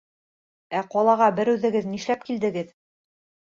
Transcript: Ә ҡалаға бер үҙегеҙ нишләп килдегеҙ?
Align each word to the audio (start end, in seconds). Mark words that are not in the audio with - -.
Ә 0.79 0.81
ҡалаға 0.95 1.29
бер 1.41 1.53
үҙегеҙ 1.55 1.87
нишләп 1.95 2.27
килдегеҙ? 2.33 2.77